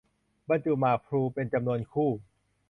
[0.49, 2.09] บรรจุหมากพลูเป็นจำนวนคู่